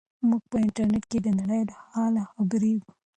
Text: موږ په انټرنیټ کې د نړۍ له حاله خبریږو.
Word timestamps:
موږ 0.27 0.41
په 0.51 0.55
انټرنیټ 0.63 1.03
کې 1.11 1.19
د 1.25 1.27
نړۍ 1.39 1.61
له 1.69 1.75
حاله 1.91 2.23
خبریږو. 2.33 2.89